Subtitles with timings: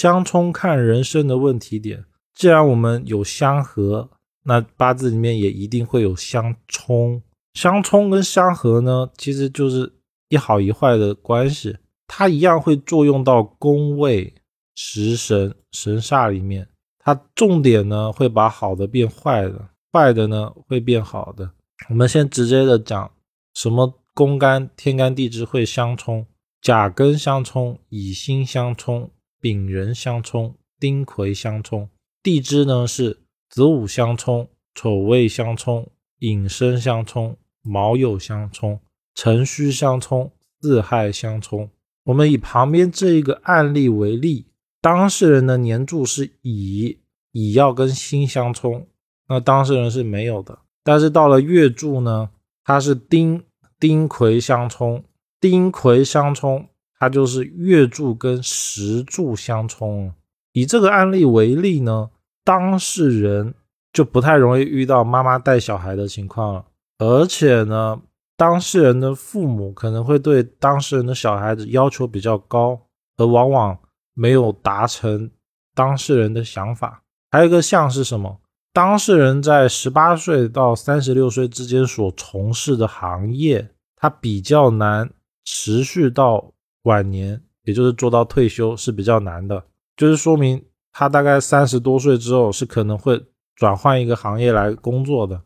[0.00, 2.06] 相冲看人生的问题点。
[2.34, 4.08] 既然我们有相合，
[4.44, 7.20] 那八字里面也一定会有相冲。
[7.52, 9.92] 相冲跟相合呢，其实就是
[10.30, 11.76] 一好一坏的关系，
[12.06, 14.32] 它一样会作用到宫位、
[14.74, 16.66] 食神、神煞里面。
[16.98, 21.50] 它重点呢会把好的变坏的，坏的呢会变好的。
[21.90, 23.12] 我们先直接的讲
[23.52, 26.24] 什么宫干、天干地支会相冲。
[26.62, 29.10] 甲庚相冲，乙辛相冲，
[29.40, 31.88] 丙壬相冲，丁癸相冲。
[32.22, 38.78] 地支呢是子午相冲，丑未相冲，寅申相冲，卯酉相冲，
[39.14, 40.30] 辰戌相冲，
[40.60, 41.70] 巳亥相冲。
[42.04, 44.46] 我们以旁边这一个案例为例，
[44.80, 47.00] 当事人的年柱是乙，
[47.32, 48.86] 乙要跟辛相冲，
[49.28, 50.58] 那当事人是没有的。
[50.82, 52.30] 但是到了月柱呢，
[52.64, 53.42] 它是丁，
[53.78, 55.04] 丁癸相冲。
[55.40, 56.68] 丁癸相冲，
[57.00, 60.12] 它就是月柱跟时柱相冲。
[60.52, 62.10] 以这个案例为例呢，
[62.44, 63.54] 当事人
[63.92, 66.66] 就不太容易遇到妈妈带小孩的情况了。
[66.98, 68.00] 而且呢，
[68.36, 72.78] 当事人的父母可能会对当事人的小孩子要求比较高，
[73.16, 73.78] 而往往
[74.14, 75.30] 没有达成
[75.74, 77.02] 当事人的想法。
[77.30, 78.38] 还有一个像是什么？
[78.72, 85.10] 当事人在十八岁到三十六岁之间所从事的行业，他比较难。
[85.42, 86.52] 持续到
[86.82, 89.64] 晚年，也就是做到退休是比较难的，
[89.96, 93.22] 就是说明他大概三十多岁之后是可能会
[93.54, 95.42] 转换一个行业来工作的。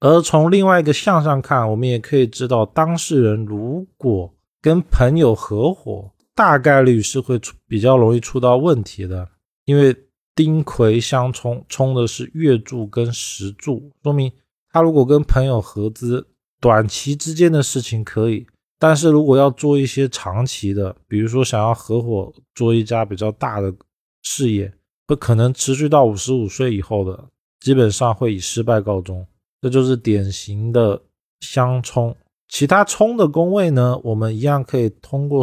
[0.00, 9.28] 而从另外一个向上看，我们也可以知道，当事人如果跟朋友合伙，大概率是会出比较容易出到问题的，
[9.64, 9.96] 因为
[10.34, 14.32] 丁癸相冲，冲的是月柱跟时柱，说明
[14.70, 16.26] 他如果跟朋友合资，
[16.60, 18.46] 短期之间的事情可以。
[18.78, 23.72] 但是如果要做一些长期的，比如说想要合伙做一家比较大的
[24.22, 24.72] 事业，
[25.06, 27.24] 不可能持续到五十五岁以后的，
[27.60, 29.26] 基本上会以失败告终。
[29.62, 31.00] 这就是典型的
[31.40, 32.14] 相冲。
[32.48, 35.42] 其他冲的宫位呢，我们一样可以通过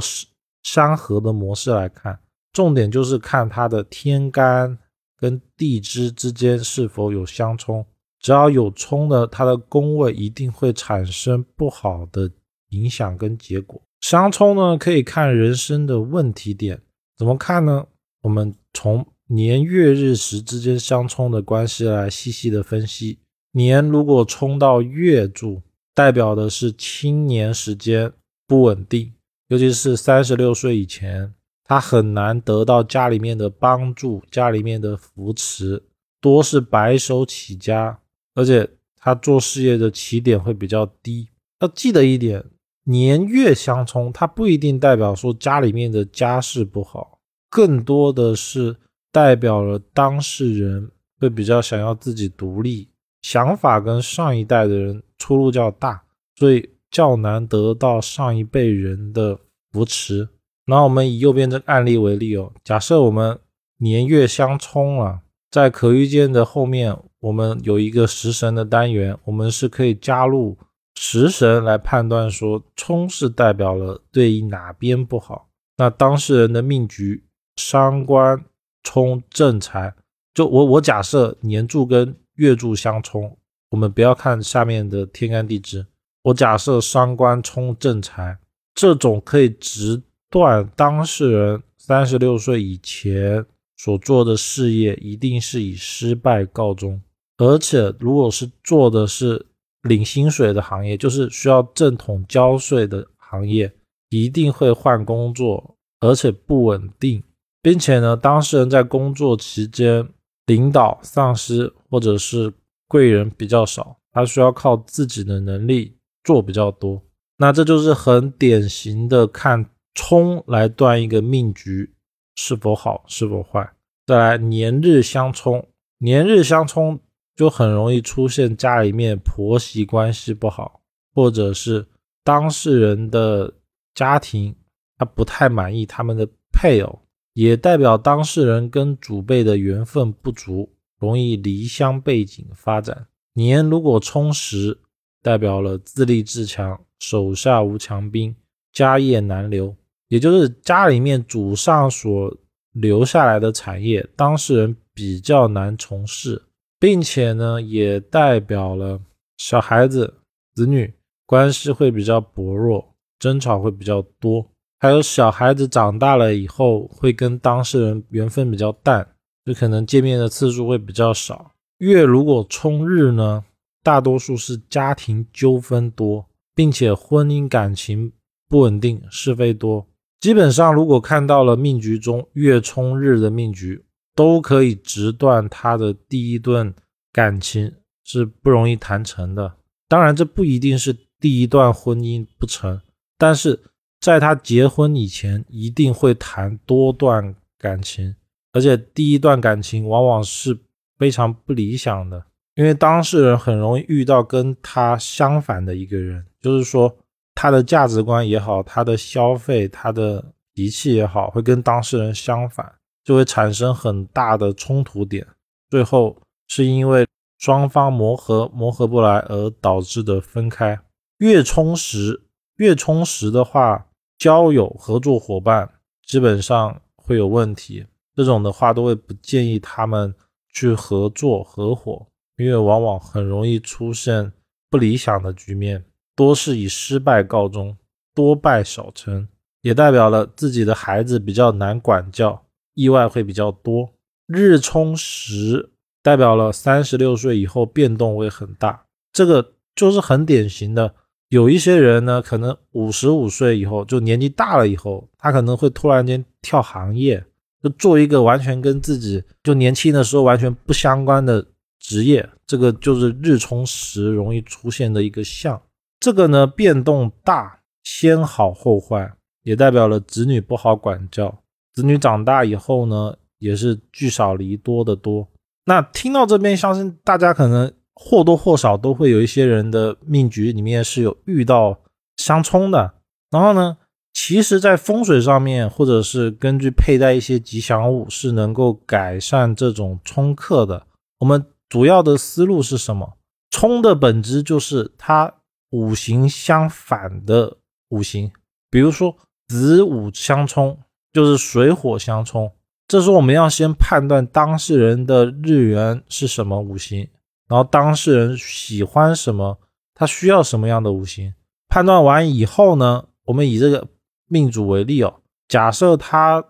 [0.61, 2.19] 相合的模式来看，
[2.53, 4.77] 重点就是看它的天干
[5.17, 7.83] 跟地支之间是否有相冲。
[8.19, 12.29] 只要有冲的，它的宫位一定会产生不好的。
[12.71, 16.81] 影响跟结果相冲呢，可以看人生的问题点，
[17.15, 17.85] 怎么看呢？
[18.23, 23.19] 我们从年月日时之间相冲的关系来细细的分析。
[23.53, 25.61] 年如果冲到月柱，
[25.93, 28.11] 代表的是青年时间
[28.47, 29.13] 不稳定，
[29.49, 31.33] 尤其是三十六岁以前，
[31.63, 35.83] 他很难得到家里面的帮助，家里面的扶持，
[36.19, 37.99] 多是白手起家，
[38.33, 38.67] 而且
[38.97, 41.27] 他做事业的起点会比较低。
[41.59, 42.43] 要记得一点。
[42.85, 47.19] 年月相冲，它不一定代表说家里面的家世不好，
[47.49, 48.75] 更多的是
[49.11, 52.89] 代表了当事人会比较想要自己独立，
[53.21, 56.01] 想法跟上一代的人出入较大，
[56.35, 59.39] 所以较难得到上一辈人的
[59.71, 60.29] 扶持。
[60.65, 63.39] 那我们以右边这个案例为例哦，假设我们
[63.77, 65.19] 年月相冲了，
[65.51, 70.57] 在可预见的后面，我们有一个食神的单元，我们是可以加入。
[71.03, 77.23] 食神来判断说冲是代表了对应哪边不好，那当事人的命局
[77.55, 78.45] 伤官
[78.83, 79.95] 冲正财，
[80.31, 83.35] 就我我假设年柱跟月柱相冲，
[83.71, 85.83] 我们不要看下面的天干地支，
[86.21, 88.37] 我假设伤官冲正财，
[88.75, 93.43] 这种可以直断当事人三十六岁以前
[93.75, 97.01] 所做的事业一定是以失败告终，
[97.37, 99.47] 而且如果是做的是。
[99.83, 103.73] 领薪水的行业就是需要正统交税的行业，
[104.09, 107.23] 一定会换工作，而且不稳定，
[107.61, 110.07] 并且呢，当事人在工作期间，
[110.45, 112.53] 领导、上司或者是
[112.87, 117.01] 贵人比较少，他需要靠自己的能力做比较多。
[117.37, 119.65] 那这就是很典型的看
[119.95, 121.93] 冲来断一个命局
[122.35, 123.67] 是否好是否坏。
[124.05, 125.67] 再来年日相冲，
[125.97, 126.99] 年日相冲。
[127.35, 130.81] 就很容易出现家里面婆媳关系不好，
[131.13, 131.85] 或者是
[132.23, 133.53] 当事人的
[133.95, 134.55] 家庭
[134.97, 136.99] 他不太满意他们的配偶，
[137.33, 140.69] 也代表当事人跟祖辈的缘分不足，
[140.99, 143.07] 容易离乡背井发展。
[143.33, 144.77] 年如果充实，
[145.23, 148.35] 代表了自立自强，手下无强兵，
[148.73, 149.75] 家业难留，
[150.09, 152.37] 也就是家里面祖上所
[152.73, 156.41] 留下来的产业，当事人比较难从事。
[156.81, 158.99] 并且呢，也代表了
[159.37, 160.15] 小孩子、
[160.55, 160.91] 子女
[161.27, 164.43] 关系会比较薄弱，争吵会比较多。
[164.79, 169.07] 还有小孩子长大了以后会跟当事人缘分比较淡，
[169.45, 171.51] 就可能见面的次数会比较少。
[171.77, 173.45] 月如果冲日呢，
[173.83, 176.25] 大多数是家庭纠纷多，
[176.55, 178.11] 并且婚姻感情
[178.49, 179.85] 不稳定，是非多。
[180.19, 183.85] 基本上，如果看到了命局中月冲日的命局，
[184.15, 186.73] 都可以直断他的第一段
[187.11, 187.73] 感情
[188.03, 189.53] 是不容易谈成的。
[189.87, 192.81] 当然，这不一定是第一段婚姻不成，
[193.17, 193.59] 但是。
[194.01, 198.15] 在他结婚以前，一定会谈多段感情，
[198.51, 200.57] 而且第一段感情往往是
[200.97, 202.25] 非常不理想的，
[202.55, 206.97] 因为当事人很容易遇到跟他相反的一个人，就是说
[207.35, 215.27] 他的价值观也好，他的消费、他的脾气也好，会跟当事人相反，就会产生很大的冲突点，
[215.69, 217.07] 最后是因为
[217.37, 220.79] 双方磨合磨合不来而导致的分开。
[221.17, 222.23] 越充实，
[222.57, 223.87] 越充实的话。
[224.19, 225.67] 交友合作伙伴
[226.05, 227.83] 基本上会有问题，
[228.15, 230.13] 这种的话都会不建议他们
[230.53, 232.05] 去合作合伙，
[232.37, 234.31] 因为往往很容易出现
[234.69, 235.83] 不理想的局面，
[236.15, 237.75] 多是以失败告终，
[238.13, 239.27] 多败少成，
[239.63, 243.89] 也代表了自己的孩子比较难管教，意外会比较多。
[244.27, 245.71] 日冲时
[246.01, 250.95] 代表了三十六岁以后变动会很大，这个就是很典型的。
[251.29, 257.23] 有一些人呢，可能五十五岁以后，就年纪大了以后，他可能会突然间跳行业，
[257.63, 261.45] 就做一个完全跟自己就年轻的时候完全不相关的
[261.79, 262.29] 职业。
[262.45, 265.61] 这个就是日冲时容易出现的一个象。
[266.01, 269.13] 这个呢变动大，先好后坏，
[269.43, 271.40] 也代表了子女不好管教。
[271.73, 275.27] 子女长大以后呢，也是聚少离多的多。
[275.65, 277.71] 那听到这边，相信大家可能。
[277.93, 281.77] 或多或少都会有一些人的命局里面是有遇到
[282.17, 282.95] 相冲的，
[283.29, 283.77] 然后呢，
[284.11, 290.87] 其实，在风水上面，或者是根据佩戴一些吉祥物，是能够改善这种冲克的。
[291.19, 293.17] 我们主要的思路是什么？
[293.51, 295.31] 冲的本质就是它
[295.69, 297.57] 五行相反的
[297.89, 298.31] 五行，
[298.71, 299.15] 比如说
[299.47, 300.79] 子午相冲，
[301.11, 302.51] 就是水火相冲。
[302.87, 307.07] 这时候我们要先判断当事人的日元是什么五行。
[307.47, 309.59] 然后当事人喜欢什么，
[309.93, 311.33] 他需要什么样的五行？
[311.67, 313.87] 判断完以后呢，我们以这个
[314.27, 316.43] 命主为例哦，假设他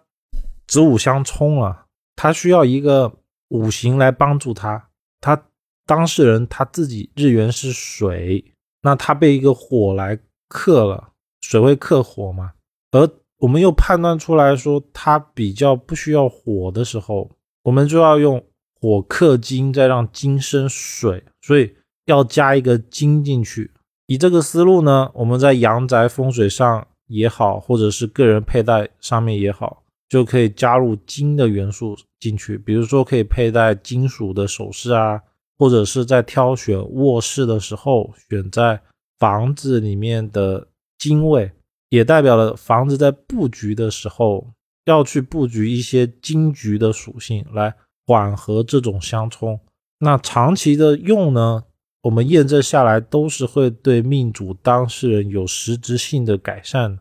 [0.67, 1.85] 子午相冲了，
[2.15, 3.11] 他需要一个
[3.49, 4.89] 五行来帮助他。
[5.19, 5.43] 他
[5.85, 10.17] 当事人他自己日元是水，那他被一个火来
[10.47, 11.09] 克了，
[11.41, 12.53] 水会克火嘛？
[12.91, 13.07] 而
[13.41, 17.29] 我们又判断出来说它比较不需要火的时候，
[17.63, 18.43] 我们就要用。
[18.83, 21.71] 火克金，再让金生水，所以
[22.07, 23.69] 要加一个金进去。
[24.07, 32.57] 以这个思路呢，我们在阳宅风水上也好，或者是个人佩戴上面也好，就可以加入金的元素进去。
[32.57, 35.21] 比如说，可以佩戴金属的首饰啊，
[35.59, 38.81] 或者是在挑选卧室的时候，选在
[39.19, 40.67] 房子里面的
[40.97, 41.51] 金位，
[41.91, 44.47] 也代表了房子在布局的时候
[44.85, 47.75] 要去布局一些金局的属性来。
[48.07, 49.57] 缓和这种相冲，
[49.99, 51.63] 那长期的用呢？
[52.01, 56.99] 我们验证下来都是会对命主当事人有实质性的改善。